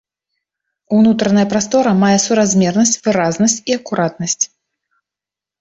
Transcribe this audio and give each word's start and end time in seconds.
Унутраная 0.99 1.43
прастора 1.51 1.93
мае 2.03 2.15
суразмернасць, 2.25 2.97
выразнасць 3.09 3.59
і 3.73 3.79
акуратнасць. 3.81 4.43